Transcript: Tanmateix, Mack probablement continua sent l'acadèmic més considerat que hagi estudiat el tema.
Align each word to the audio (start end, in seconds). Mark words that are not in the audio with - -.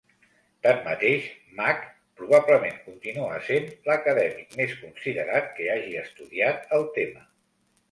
Tanmateix, 0.67 1.27
Mack 1.59 1.83
probablement 2.21 2.79
continua 2.87 3.37
sent 3.51 3.69
l'acadèmic 3.91 4.57
més 4.63 4.75
considerat 4.81 5.55
que 5.61 5.71
hagi 5.77 5.97
estudiat 6.07 6.69
el 6.81 6.91
tema. 7.01 7.27